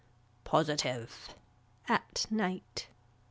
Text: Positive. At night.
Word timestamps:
Positive. 0.43 1.35
At 1.87 2.25
night. 2.31 2.87